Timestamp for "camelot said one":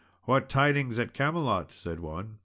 1.13-2.39